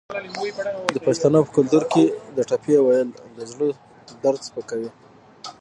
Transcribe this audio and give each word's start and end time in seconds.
د 0.93 0.97
پښتنو 1.05 1.39
په 1.45 1.51
کلتور 1.57 1.83
کې 1.91 2.03
د 2.35 2.37
ټپې 2.49 2.77
ویل 2.85 3.09
د 3.35 3.39
زړه 3.51 3.67
درد 4.23 4.39
سپکوي. 4.47 4.89